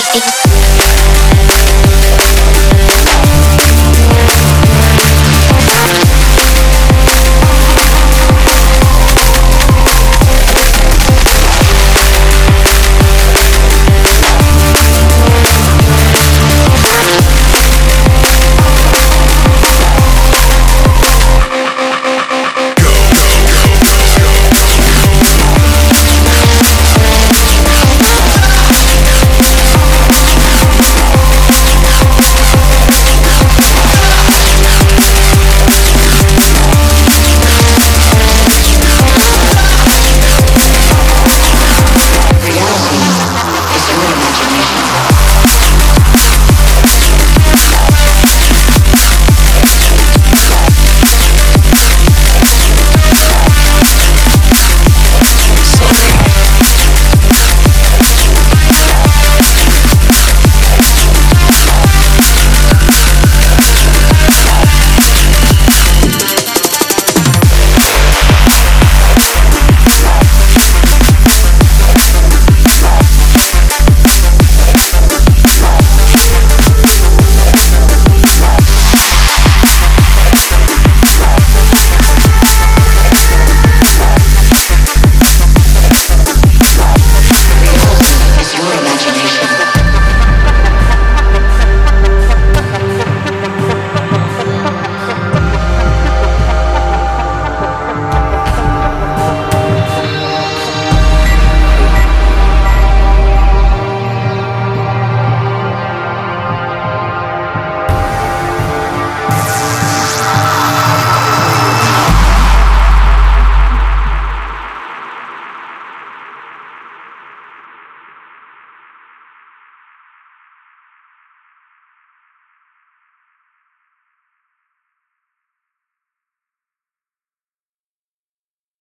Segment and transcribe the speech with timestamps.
[0.00, 0.39] it, it, it.